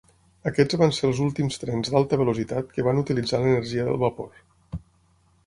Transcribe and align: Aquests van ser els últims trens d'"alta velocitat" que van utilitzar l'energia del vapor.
Aquests 0.51 0.77
van 0.81 0.93
ser 0.99 1.03
els 1.09 1.19
últims 1.25 1.61
trens 1.63 1.91
d'"alta 1.97 2.19
velocitat" 2.23 2.73
que 2.79 2.87
van 2.89 3.03
utilitzar 3.03 3.43
l'energia 3.45 3.87
del 3.91 4.01
vapor. 4.07 4.83